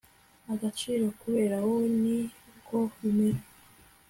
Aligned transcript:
agaciro 0.53 1.05
kubera 1.21 1.55
wowe, 1.65 1.87
niko 2.01 2.77
bimera 2.97 3.41